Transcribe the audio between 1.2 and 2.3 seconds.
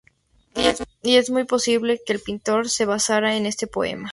muy posible que el